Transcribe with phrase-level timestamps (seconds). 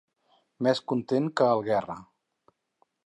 [0.67, 1.99] Més content que el Guerra.